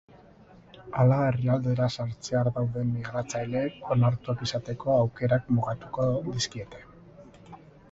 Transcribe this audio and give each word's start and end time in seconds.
Hala, 1.01 1.17
herrialdera 1.25 1.89
sartzear 1.97 2.49
dauden 2.55 2.89
migratzaileei 2.95 3.67
onartuak 3.97 4.43
izateko 4.49 4.97
aukerak 5.05 5.55
mugatuko 5.59 6.11
dizkiete. 6.33 6.85